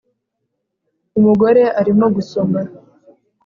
[1.19, 2.61] umugore arimo gusoma